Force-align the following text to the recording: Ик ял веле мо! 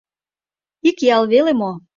Ик 0.89 0.97
ял 1.15 1.23
веле 1.31 1.53
мо! 1.59 1.71